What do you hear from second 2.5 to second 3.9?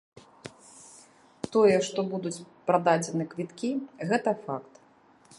прададзены квіткі,